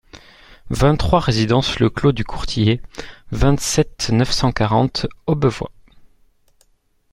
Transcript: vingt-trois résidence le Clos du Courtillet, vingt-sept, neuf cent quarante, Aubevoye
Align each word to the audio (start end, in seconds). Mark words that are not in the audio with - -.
vingt-trois 0.71 1.19
résidence 1.19 1.77
le 1.77 1.91
Clos 1.91 2.11
du 2.11 2.23
Courtillet, 2.23 2.81
vingt-sept, 3.29 4.09
neuf 4.11 4.31
cent 4.31 4.51
quarante, 4.51 5.05
Aubevoye 5.27 5.69